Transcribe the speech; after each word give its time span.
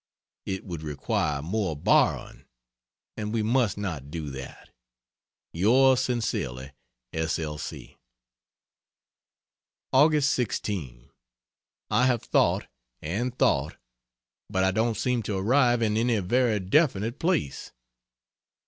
It 0.47 0.65
would 0.65 0.81
require 0.81 1.43
more 1.43 1.75
borrowing, 1.75 2.45
and 3.15 3.31
we 3.31 3.43
must 3.43 3.77
not 3.77 4.09
do 4.09 4.31
that. 4.31 4.71
Yours 5.53 5.99
Sincerely 5.99 6.71
S. 7.13 7.37
L. 7.37 7.59
C. 7.59 7.99
Aug. 9.93 10.23
16. 10.23 11.11
I 11.91 12.05
have 12.07 12.23
thought, 12.23 12.65
and 13.03 13.37
thought, 13.37 13.77
but 14.49 14.63
I 14.63 14.71
don't 14.71 14.97
seem 14.97 15.21
to 15.21 15.37
arrive 15.37 15.83
in 15.83 15.95
any 15.95 16.17
very 16.17 16.59
definite 16.59 17.19
place. 17.19 17.71